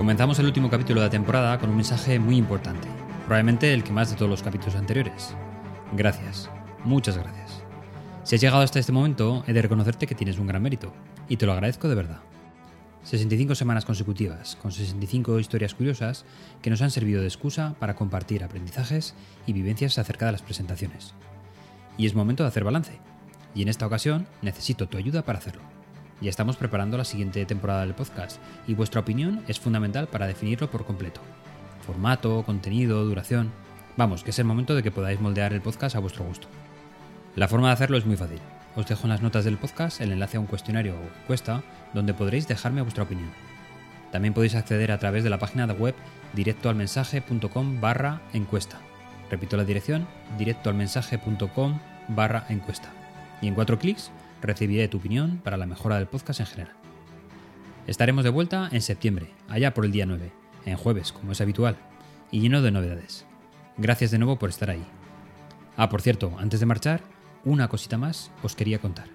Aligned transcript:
Comenzamos 0.00 0.38
el 0.38 0.46
último 0.46 0.70
capítulo 0.70 1.02
de 1.02 1.08
la 1.08 1.10
temporada 1.10 1.58
con 1.58 1.68
un 1.68 1.76
mensaje 1.76 2.18
muy 2.18 2.38
importante, 2.38 2.88
probablemente 3.26 3.74
el 3.74 3.84
que 3.84 3.92
más 3.92 4.08
de 4.08 4.16
todos 4.16 4.30
los 4.30 4.42
capítulos 4.42 4.76
anteriores. 4.76 5.34
Gracias, 5.92 6.48
muchas 6.84 7.18
gracias. 7.18 7.62
Si 8.22 8.34
has 8.34 8.40
llegado 8.40 8.62
hasta 8.62 8.78
este 8.78 8.92
momento, 8.92 9.44
he 9.46 9.52
de 9.52 9.60
reconocerte 9.60 10.06
que 10.06 10.14
tienes 10.14 10.38
un 10.38 10.46
gran 10.46 10.62
mérito, 10.62 10.90
y 11.28 11.36
te 11.36 11.44
lo 11.44 11.52
agradezco 11.52 11.86
de 11.86 11.96
verdad. 11.96 12.20
65 13.02 13.54
semanas 13.54 13.84
consecutivas, 13.84 14.56
con 14.56 14.72
65 14.72 15.38
historias 15.38 15.74
curiosas 15.74 16.24
que 16.62 16.70
nos 16.70 16.80
han 16.80 16.90
servido 16.90 17.20
de 17.20 17.26
excusa 17.26 17.74
para 17.78 17.94
compartir 17.94 18.42
aprendizajes 18.42 19.14
y 19.44 19.52
vivencias 19.52 19.98
acerca 19.98 20.24
de 20.24 20.32
las 20.32 20.40
presentaciones. 20.40 21.12
Y 21.98 22.06
es 22.06 22.14
momento 22.14 22.42
de 22.42 22.48
hacer 22.48 22.64
balance, 22.64 22.98
y 23.54 23.60
en 23.60 23.68
esta 23.68 23.86
ocasión 23.86 24.26
necesito 24.40 24.88
tu 24.88 24.96
ayuda 24.96 25.26
para 25.26 25.40
hacerlo. 25.40 25.79
Ya 26.20 26.28
estamos 26.28 26.56
preparando 26.56 26.98
la 26.98 27.04
siguiente 27.04 27.46
temporada 27.46 27.80
del 27.80 27.94
podcast 27.94 28.38
y 28.66 28.74
vuestra 28.74 29.00
opinión 29.00 29.42
es 29.48 29.58
fundamental 29.58 30.06
para 30.06 30.26
definirlo 30.26 30.70
por 30.70 30.84
completo. 30.84 31.22
Formato, 31.86 32.42
contenido, 32.44 33.04
duración. 33.04 33.50
Vamos, 33.96 34.22
que 34.22 34.30
es 34.30 34.38
el 34.38 34.44
momento 34.44 34.74
de 34.74 34.82
que 34.82 34.90
podáis 34.90 35.20
moldear 35.20 35.54
el 35.54 35.62
podcast 35.62 35.96
a 35.96 36.00
vuestro 36.00 36.24
gusto. 36.24 36.46
La 37.36 37.48
forma 37.48 37.68
de 37.68 37.72
hacerlo 37.72 37.96
es 37.96 38.04
muy 38.04 38.16
fácil. 38.16 38.40
Os 38.76 38.86
dejo 38.86 39.04
en 39.04 39.10
las 39.10 39.22
notas 39.22 39.44
del 39.46 39.56
podcast 39.56 40.00
el 40.02 40.12
enlace 40.12 40.36
a 40.36 40.40
un 40.40 40.46
cuestionario 40.46 40.94
o 40.94 41.20
encuesta 41.22 41.62
donde 41.94 42.12
podréis 42.12 42.46
dejarme 42.46 42.82
vuestra 42.82 43.04
opinión. 43.04 43.30
También 44.12 44.34
podéis 44.34 44.56
acceder 44.56 44.92
a 44.92 44.98
través 44.98 45.24
de 45.24 45.30
la 45.30 45.38
página 45.38 45.66
de 45.66 45.72
web 45.72 45.94
directoalmensaje.com 46.34 47.80
barra 47.80 48.20
encuesta. 48.34 48.78
Repito 49.30 49.56
la 49.56 49.64
dirección, 49.64 50.06
directoalmensaje.com 50.36 51.78
barra 52.08 52.44
encuesta. 52.48 52.90
Y 53.40 53.48
en 53.48 53.54
cuatro 53.54 53.78
clics 53.78 54.10
recibiré 54.42 54.88
tu 54.88 54.98
opinión 54.98 55.40
para 55.42 55.56
la 55.56 55.66
mejora 55.66 55.96
del 55.96 56.06
podcast 56.06 56.40
en 56.40 56.46
general. 56.46 56.76
Estaremos 57.86 58.24
de 58.24 58.30
vuelta 58.30 58.68
en 58.72 58.82
septiembre, 58.82 59.30
allá 59.48 59.74
por 59.74 59.84
el 59.84 59.92
día 59.92 60.06
9, 60.06 60.32
en 60.66 60.76
jueves, 60.76 61.12
como 61.12 61.32
es 61.32 61.40
habitual, 61.40 61.76
y 62.30 62.40
lleno 62.40 62.62
de 62.62 62.70
novedades. 62.70 63.26
Gracias 63.76 64.10
de 64.10 64.18
nuevo 64.18 64.38
por 64.38 64.50
estar 64.50 64.70
ahí. 64.70 64.84
Ah, 65.76 65.88
por 65.88 66.02
cierto, 66.02 66.36
antes 66.38 66.60
de 66.60 66.66
marchar, 66.66 67.00
una 67.44 67.68
cosita 67.68 67.96
más 67.96 68.30
os 68.42 68.54
quería 68.54 68.78
contar. 68.78 69.08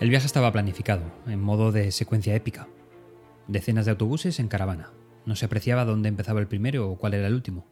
El 0.00 0.10
viaje 0.10 0.26
estaba 0.26 0.50
planificado, 0.50 1.04
en 1.28 1.40
modo 1.40 1.70
de 1.70 1.92
secuencia 1.92 2.34
épica. 2.34 2.66
Decenas 3.46 3.84
de 3.84 3.92
autobuses 3.92 4.40
en 4.40 4.48
caravana. 4.48 4.90
No 5.26 5.36
se 5.36 5.44
apreciaba 5.44 5.84
dónde 5.84 6.08
empezaba 6.08 6.40
el 6.40 6.48
primero 6.48 6.90
o 6.90 6.96
cuál 6.96 7.14
era 7.14 7.28
el 7.28 7.34
último. 7.34 7.71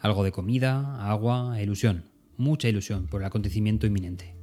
Algo 0.00 0.24
de 0.24 0.32
comida, 0.32 0.96
agua 1.10 1.60
ilusión, 1.60 2.04
mucha 2.38 2.70
ilusión 2.70 3.06
por 3.06 3.20
el 3.20 3.26
acontecimiento 3.26 3.86
inminente. 3.86 4.34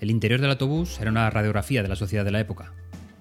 El 0.00 0.12
interior 0.12 0.40
del 0.40 0.50
autobús 0.50 1.00
era 1.00 1.10
una 1.10 1.28
radiografía 1.28 1.82
de 1.82 1.88
la 1.88 1.96
sociedad 1.96 2.24
de 2.24 2.30
la 2.30 2.38
época. 2.38 2.72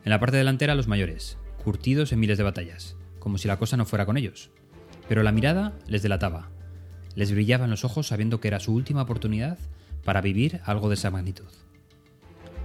En 0.06 0.12
la 0.12 0.20
parte 0.20 0.38
delantera 0.38 0.76
los 0.76 0.88
mayores, 0.88 1.40
curtidos 1.64 2.12
en 2.12 2.20
miles 2.20 2.38
de 2.38 2.44
batallas, 2.44 2.98
como 3.18 3.40
si 3.40 3.48
la 3.48 3.58
cosa 3.58 3.78
no 3.78 3.86
fuera 3.86 4.06
con 4.06 4.16
ellos. 4.16 4.52
Pero 5.10 5.24
la 5.24 5.32
mirada 5.32 5.74
les 5.88 6.04
delataba. 6.04 6.52
Les 7.16 7.32
brillaban 7.32 7.72
los 7.72 7.84
ojos 7.84 8.06
sabiendo 8.06 8.40
que 8.40 8.50
era 8.50 8.60
su 8.60 8.76
última 8.76 9.02
oportunidad 9.02 9.58
para 10.04 10.22
vivir 10.22 10.62
algo 10.66 10.88
de 10.88 10.96
esa 10.96 11.10
magnitud. 11.10 11.50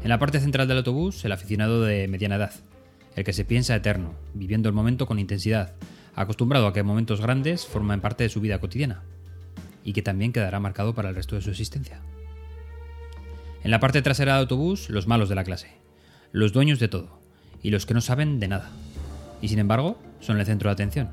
En 0.03 0.11
la 0.11 0.19
parte 0.19 0.41
central 0.41 0.69
del 0.69 0.77
autobús, 0.77 1.25
el 1.25 1.33
aficionado 1.33 1.80
de 1.80 2.06
mediana 2.06 2.36
edad, 2.36 2.53
el 3.17 3.25
que 3.25 3.33
se 3.33 3.47
piensa 3.47 3.75
eterno, 3.75 4.14
viviendo 4.34 4.69
el 4.69 4.75
momento 4.75 5.06
con 5.06 5.19
intensidad, 5.19 5.73
acostumbrado 6.14 6.66
a 6.66 6.72
que 6.72 6.82
momentos 6.82 7.20
grandes 7.20 7.66
forman 7.66 8.00
parte 8.00 8.24
de 8.24 8.30
su 8.30 8.41
vida 8.41 8.60
cotidiana, 8.60 9.02
y 9.84 9.92
que 9.92 10.02
también 10.02 10.32
quedará 10.32 10.60
marcado 10.60 10.94
para 10.94 11.08
el 11.08 11.14
resto 11.14 11.36
de 11.36 11.42
su 11.42 11.50
existencia. 11.50 12.00
En 13.64 13.70
la 13.70 13.80
parte 13.80 14.02
trasera 14.02 14.33
del 14.33 14.42
autobús, 14.42 14.90
los 14.90 15.06
malos 15.06 15.28
de 15.28 15.34
la 15.34 15.44
clase, 15.44 15.72
los 16.33 16.52
dueños 16.52 16.78
de 16.78 16.88
todo, 16.88 17.20
y 17.62 17.70
los 17.70 17.86
que 17.86 17.94
no 17.94 18.00
saben 18.00 18.40
de 18.40 18.48
nada, 18.48 18.70
y 19.40 19.48
sin 19.48 19.58
embargo 19.58 19.98
son 20.20 20.39
el 20.39 20.46
centro 20.46 20.68
de 20.68 20.74
atención. 20.74 21.11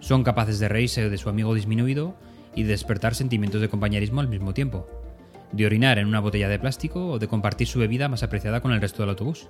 Son 0.00 0.22
capaces 0.22 0.58
de 0.58 0.68
reírse 0.68 1.10
de 1.10 1.18
su 1.18 1.28
amigo 1.28 1.54
disminuido 1.54 2.14
y 2.54 2.62
de 2.62 2.70
despertar 2.70 3.14
sentimientos 3.14 3.60
de 3.60 3.68
compañerismo 3.68 4.20
al 4.20 4.28
mismo 4.28 4.54
tiempo, 4.54 4.86
de 5.52 5.66
orinar 5.66 5.98
en 5.98 6.06
una 6.06 6.20
botella 6.20 6.48
de 6.48 6.58
plástico 6.58 7.08
o 7.08 7.18
de 7.18 7.28
compartir 7.28 7.66
su 7.66 7.78
bebida 7.78 8.08
más 8.08 8.22
apreciada 8.22 8.60
con 8.60 8.72
el 8.72 8.80
resto 8.80 9.02
del 9.02 9.10
autobús. 9.10 9.48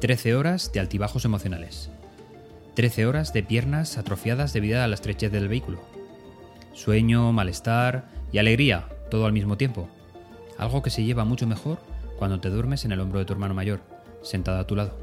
Trece 0.00 0.34
horas 0.34 0.72
de 0.72 0.80
altibajos 0.80 1.24
emocionales, 1.24 1.90
13 2.74 3.04
horas 3.04 3.34
de 3.34 3.42
piernas 3.42 3.98
atrofiadas 3.98 4.54
debido 4.54 4.82
a 4.82 4.86
la 4.86 4.94
estrechez 4.94 5.30
del 5.30 5.48
vehículo. 5.48 5.78
Sueño, 6.72 7.30
malestar 7.32 8.08
y 8.32 8.38
alegría, 8.38 8.88
todo 9.10 9.26
al 9.26 9.34
mismo 9.34 9.58
tiempo. 9.58 9.88
Algo 10.56 10.80
que 10.80 10.88
se 10.88 11.04
lleva 11.04 11.26
mucho 11.26 11.46
mejor 11.46 11.80
cuando 12.18 12.40
te 12.40 12.48
duermes 12.48 12.86
en 12.86 12.92
el 12.92 13.00
hombro 13.00 13.18
de 13.18 13.26
tu 13.26 13.34
hermano 13.34 13.52
mayor, 13.52 13.82
sentado 14.22 14.58
a 14.58 14.66
tu 14.66 14.74
lado. 14.74 14.96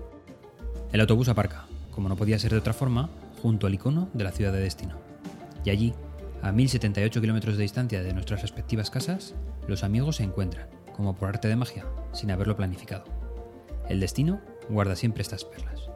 El 0.92 1.02
autobús 1.02 1.30
aparca, 1.30 1.66
como 1.92 2.10
no 2.10 2.16
podía 2.16 2.40
ser 2.40 2.52
de 2.52 2.58
otra 2.58 2.74
forma, 2.74 3.10
junto 3.42 3.68
al 3.68 3.76
icono 3.76 4.10
de 4.14 4.24
la 4.24 4.32
ciudad 4.32 4.52
de 4.52 4.62
destino. 4.62 4.96
Y 5.64 5.70
allí, 5.70 5.94
a 6.42 6.52
1078 6.52 7.22
kilómetros 7.22 7.56
de 7.56 7.64
distancia 7.64 8.02
de 8.02 8.14
nuestras 8.14 8.42
respectivas 8.42 8.90
casas, 8.90 9.36
los 9.68 9.84
amigos 9.84 10.16
se 10.16 10.24
encuentran, 10.24 10.68
como 10.96 11.16
por 11.16 11.30
arte 11.30 11.48
de 11.48 11.56
magia, 11.56 11.86
sin 12.14 12.32
haberlo 12.32 12.58
planificado. 12.58 13.04
El 13.88 14.00
destino 14.00 14.42
guarda 14.70 14.96
siempre 14.96 15.22
estas 15.22 15.46
perlas. 15.46 15.90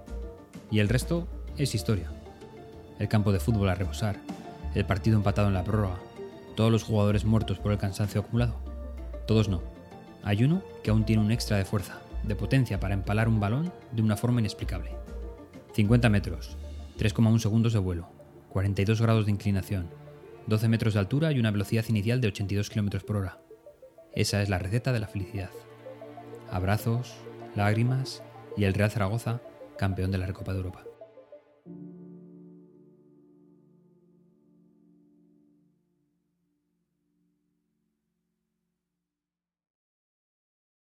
Y 0.70 0.80
el 0.80 0.90
resto 0.90 1.28
es 1.58 1.76
historia. 1.76 2.10
El 3.00 3.08
campo 3.08 3.32
de 3.32 3.40
fútbol 3.40 3.70
a 3.70 3.76
rebosar, 3.76 4.20
el 4.74 4.86
partido 4.86 5.18
empatado 5.18 5.48
en 5.48 5.54
la 5.54 5.64
prórroga, 5.64 6.00
todos 6.56 6.72
los 6.72 6.84
jugadores 6.84 7.26
muertos 7.26 7.60
por 7.60 7.72
el 7.72 7.78
cansancio 7.78 8.22
acumulado. 8.22 8.56
Todos 9.28 9.50
no. 9.50 9.62
Hay 10.24 10.44
uno 10.44 10.64
que 10.84 10.92
aún 10.92 11.06
tiene 11.06 11.22
un 11.22 11.32
extra 11.32 11.58
de 11.58 11.66
fuerza, 11.66 12.02
de 12.24 12.36
potencia 12.36 12.80
para 12.80 12.94
empalar 12.94 13.28
un 13.28 13.40
balón 13.40 13.72
de 13.92 14.02
una 14.02 14.18
forma 14.18 14.40
inexplicable. 14.40 14.92
50 15.74 16.10
metros, 16.10 16.58
3,1 16.98 17.40
segundos 17.40 17.74
de 17.74 17.80
vuelo, 17.80 18.10
42 18.50 19.02
grados 19.02 19.26
de 19.26 19.32
inclinación, 19.32 19.90
12 20.48 20.68
metros 20.68 20.94
de 20.94 21.00
altura 21.00 21.32
y 21.32 21.40
una 21.40 21.52
velocidad 21.52 21.86
inicial 21.90 22.22
de 22.22 22.28
82 22.28 22.70
km 22.70 23.04
por 23.04 23.18
hora. 23.18 23.40
Esa 24.16 24.42
es 24.42 24.50
la 24.50 24.60
receta 24.60 24.92
de 24.92 25.00
la 25.00 25.08
felicidad. 25.08 25.50
Abrazos, 26.52 27.16
lágrimas 27.56 28.24
y 28.56 28.66
el 28.66 28.74
Real 28.74 28.92
Zaragoza, 28.92 29.42
campeón 29.78 30.12
de 30.12 30.20
la 30.20 30.28
Recopa 30.28 30.54
de 30.54 30.60
Europa. 30.60 30.84